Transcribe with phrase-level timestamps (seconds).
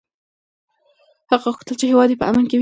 [1.31, 2.59] هغه غوښتل چې هېواد یې په امن کې وي.